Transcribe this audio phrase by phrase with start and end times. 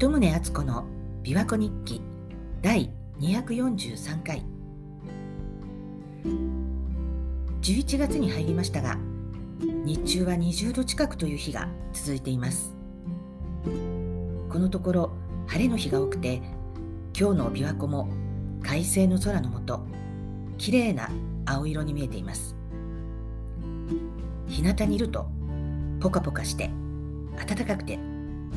[0.00, 0.86] 鳩宗敦子の
[1.22, 2.00] 琵琶湖日記
[2.62, 4.42] 第243回。
[7.60, 8.96] 11月に入りましたが
[9.84, 12.74] 日中は20度近くという日が続いています。
[14.48, 15.12] このところ
[15.46, 16.36] 晴れの日が多くて
[17.14, 18.08] 今日の琵琶湖も
[18.62, 19.84] 快晴の空の下
[20.56, 21.10] 綺麗な
[21.44, 22.56] 青色に見えています。
[24.46, 25.26] 日向にいると
[26.00, 26.70] ポカポカして
[27.36, 27.98] 暖かくて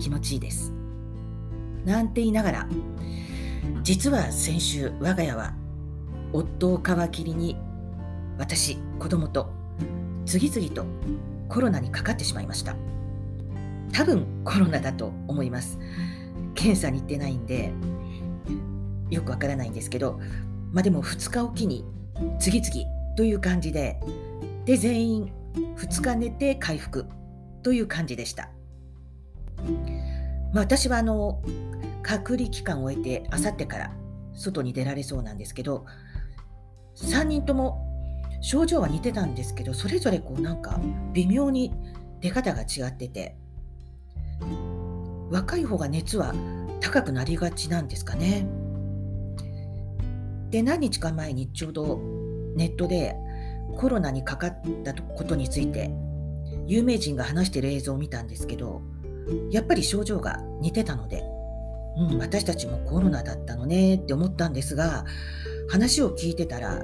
[0.00, 0.77] 気持ちいいです。
[1.84, 2.68] なんて言いながら
[3.82, 5.54] 実は先週我が家は
[6.32, 7.56] 夫を皮切りに
[8.38, 9.50] 私子供と
[10.26, 10.84] 次々と
[11.48, 12.76] コロナにかかってしまいました。
[13.92, 15.78] 多分コロナだと思います。
[16.54, 17.72] 検査に行ってないんで
[19.10, 20.20] よくわからないんですけど
[20.72, 21.84] まあでも2日おきに
[22.38, 24.00] 次々という感じで
[24.64, 25.32] で全員
[25.76, 27.06] 2日寝て回復
[27.62, 28.50] という感じでした、
[30.52, 31.42] まあ、私はあの
[32.02, 33.92] 隔離期間を終えてあさってから
[34.34, 35.84] 外に出られそうなんですけど
[36.96, 37.84] 3人とも
[38.40, 40.80] 症状は似てたんですけどそれぞれこうなんか
[41.12, 41.74] 微妙に
[42.20, 43.36] 出方が違ってて
[45.30, 46.34] 若い方が熱は
[46.80, 48.46] 高くなりがちなんですかね。
[50.50, 52.00] で何日か前にちょうど
[52.56, 53.14] ネットで
[53.76, 55.90] コロナにかかったことについて
[56.66, 58.80] 有名人が話している映像を見たんですけど
[59.50, 61.24] やっぱり症状が似てたので、
[61.96, 65.04] うん、私たちもコロナだったのねって思ったんですが
[65.68, 66.82] 話を聞いてたら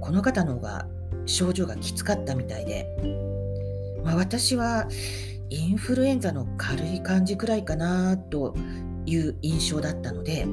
[0.00, 0.86] この方の方が
[1.26, 2.86] 症状がきつかったみたいで、
[4.04, 4.88] まあ、私は
[5.48, 8.54] インフルエンザの軽い感じくらいかなと
[9.04, 10.46] いう印象だったので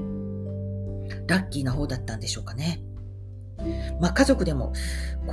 [1.27, 2.81] ラッキーな方だったんでしょうかね。
[3.99, 4.73] まあ、家族でも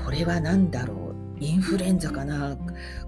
[0.05, 1.10] これは何だろう
[1.41, 2.57] インフルエンザかな？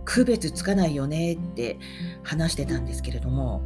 [0.04, 1.34] 区別つかないよね？
[1.34, 1.78] って
[2.22, 3.62] 話してたんですけれども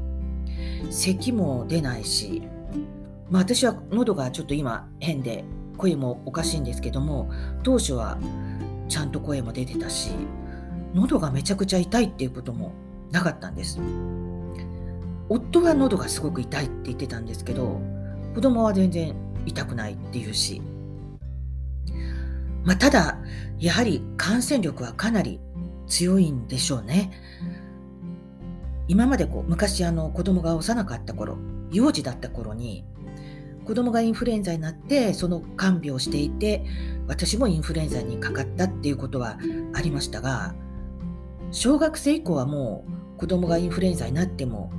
[0.91, 2.43] 咳も出ないし、
[3.31, 5.45] まあ、私は喉がちょっと今変で
[5.77, 7.31] 声もおかしいんですけども
[7.63, 8.19] 当初は
[8.89, 10.11] ちゃんと声も出てたし
[10.95, 12.73] 喉がめちゃくちゃ痛いっていうことも
[13.11, 13.79] なかったんです。
[15.29, 17.81] 夫は喉がすごく痛いって言ってたんですけど
[18.35, 20.63] 子供は全然痛くないっていうし
[22.67, 23.19] まあ、ただ、
[23.59, 25.41] やはり感染力はかなり
[25.87, 27.13] 強いんでしょうね。
[28.89, 31.39] 今までこう昔あの子供が幼かった頃、
[31.71, 32.85] 幼児だった頃に、
[33.65, 36.65] 子供がインフルエンザになってその看病をしていて
[37.09, 39.39] 私もインフルエンザにかかったっていうことは
[39.75, 40.55] ありましたが
[41.51, 42.85] 小学生以降はも
[43.17, 44.71] う子供がインフルエンザになっても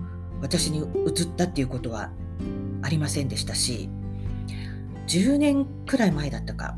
[0.41, 2.11] 私にうつったっていうことは
[2.81, 3.89] ありませんでしたし
[5.07, 6.77] 10年くらい前だったか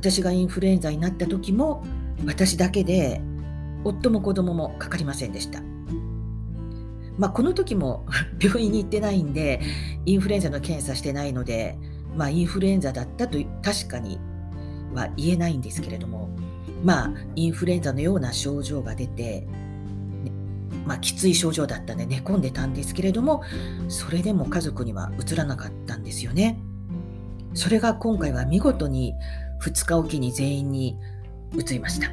[0.00, 1.84] 私がインフルエンザになった時も
[2.24, 3.20] 私だけで
[3.84, 5.60] 夫も子供もかかりませんでした。
[7.18, 8.06] まあ、この時も
[8.40, 9.60] 病院に行ってないんで
[10.06, 11.76] インフルエンザの検査してないので、
[12.16, 14.18] まあ、インフルエンザだったと確かに
[14.94, 16.30] は言えないんですけれども
[16.82, 19.46] まあインフルエンザのような症状が出て、
[20.86, 23.42] まあ、きつい症状だったんで寝込んでたんですけれども
[23.88, 26.58] それでも家族にはうつらなかったんですよね。
[27.52, 29.14] それが今回は見事に
[29.60, 30.98] 2日おきに全員に
[31.54, 32.08] 移りました。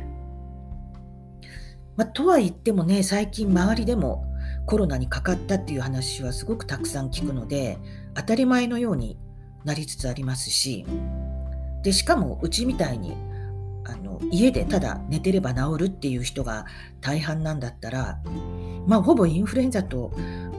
[1.96, 4.26] まあ、とは言ってもね、最近周りでも
[4.68, 7.80] コロナにかかったっていう話はすごくたくさん聞くので、
[8.14, 9.18] 当たり前のように
[9.64, 10.86] なりつつありますし、
[11.82, 13.16] でしかもうちみたいに
[13.86, 16.66] あの家でただ寝てれば治るっていう人が
[17.02, 18.20] 大半なんだったら、
[18.86, 20.12] まあ、ほぼインフルエンザと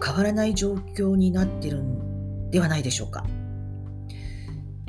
[0.05, 3.25] 変わらない状況になってるんではないでしょうか。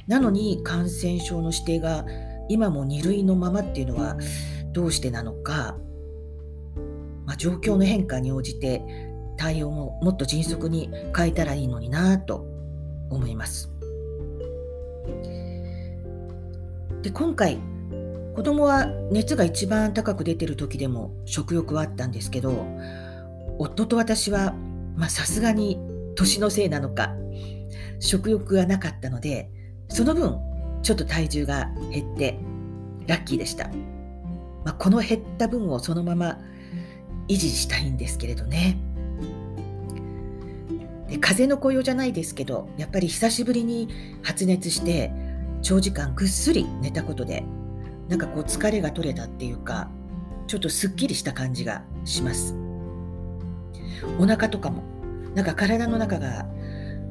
[0.09, 2.03] なのに感染症の指定が
[2.50, 4.18] 今も2類のままっていうのは
[4.74, 5.78] どうしてなのか、
[7.28, 8.81] まあ、状況の変化に応じて
[9.38, 12.44] 対応ももっと迅速に変えたらいいのになと
[13.12, 13.72] 思います。
[17.03, 17.59] で今回
[18.36, 22.66] 子供は熱が一番高く出てる時でも食欲はあったんですけど
[23.60, 24.56] 夫と私は
[25.07, 25.80] さすがに
[26.16, 27.13] 年のせいなのか
[28.00, 29.51] 食欲がなかったので
[29.89, 30.39] その分、
[30.81, 32.39] ちょっと体重が減って
[33.07, 33.69] ラッキーでした。
[34.63, 36.39] まあ、この減った分をそのまま
[37.27, 38.77] 維持したいんですけれどね。
[41.09, 43.89] で風邪の紅葉じゃないですけど、やっぱり久しぶりに
[44.21, 45.12] 発熱して
[45.62, 47.44] 長時間ぐっすり寝たことで、
[48.07, 49.89] なんかこう疲れが取れたっていうか、
[50.47, 52.56] ちょっとすっきりした感じがします。
[54.19, 54.83] お腹とかも、
[55.33, 56.45] なんか体の中が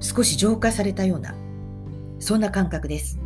[0.01, 1.35] 少し浄化されたような
[2.19, 3.19] そんな感覚です。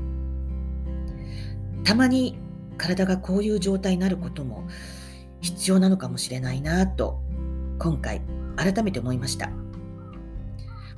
[1.85, 2.39] たまに
[2.77, 4.65] 体がこういう状態になることも
[5.41, 7.21] 必要なのかもしれないなと
[7.79, 8.23] 今回
[8.56, 9.50] 改めて思いました。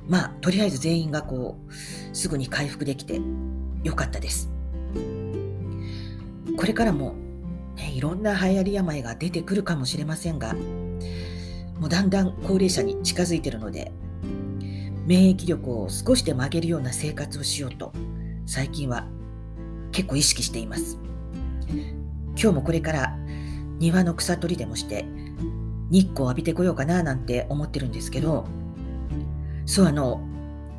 [0.07, 1.73] まあ、とりあえず全員がこう、
[2.15, 3.19] すぐに回復できて
[3.83, 4.51] よかったです。
[6.57, 7.15] これからも、
[7.75, 10.53] ね、いろんな流行り病が出てくるかもしれませんが、
[11.79, 13.91] もうだんだん高齢者に近づいてるので、
[15.05, 17.93] 免疫力を少しでも上げるような生活をしようと、
[18.45, 19.07] 最近は
[19.91, 20.97] 結構意識しています。
[22.37, 23.17] 今日もこれから
[23.77, 25.05] 庭の草取りでもして、
[25.91, 28.45] 日光を浴びてこようかななんて思ってるんですけど、
[29.65, 30.21] そうあの、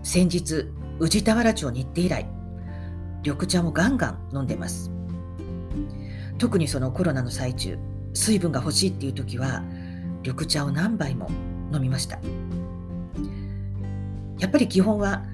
[0.02, 0.67] 先日、
[0.99, 2.29] 宇治田原町に行って以来、
[3.22, 4.90] 緑茶もガンガン飲んでます。
[6.38, 7.79] 特にそのコロナの最中、
[8.12, 9.62] 水分が欲しいっていう時は、
[10.22, 11.29] 緑茶を何杯も
[11.72, 12.19] 飲みました。
[14.38, 15.25] やっぱり基本は、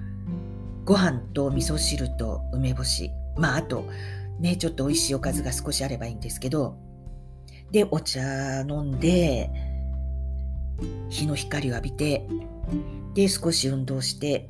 [0.84, 3.84] ご飯と味噌汁と梅干し、まああと、
[4.40, 6.76] ね、ちょっと美味しいおかずが少しあればいいんですけど、
[7.70, 8.20] で、お茶
[8.62, 9.50] 飲んで、
[11.08, 12.26] 日の光を浴びて、
[13.14, 14.49] で、少し運動して、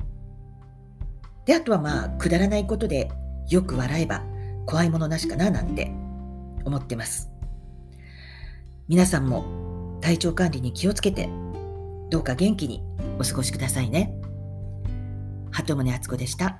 [1.45, 3.11] で、あとはまあ、くだらないことで
[3.49, 4.23] よく笑えば
[4.65, 5.91] 怖いものなしかななんて
[6.63, 7.29] 思ってます。
[8.87, 11.29] 皆さんも体調管理に気をつけて、
[12.09, 12.83] どうか元気に
[13.19, 14.22] お過ごしくださいね。
[15.53, 16.57] 鳩宗敦子でした。